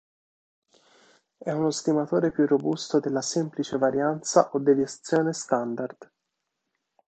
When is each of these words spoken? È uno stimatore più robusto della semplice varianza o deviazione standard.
È 1.37 1.51
uno 1.51 1.69
stimatore 1.69 2.31
più 2.31 2.47
robusto 2.47 2.99
della 2.99 3.21
semplice 3.21 3.77
varianza 3.77 4.49
o 4.51 4.57
deviazione 4.57 5.31
standard. 5.31 6.11